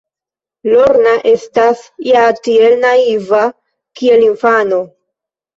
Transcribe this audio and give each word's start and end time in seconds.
Lorna 0.69 1.11
estas 1.31 1.83
ja 2.07 2.23
tiel 2.47 2.75
naiva, 2.87 3.43
kiel 4.01 4.29
infano. 4.31 4.85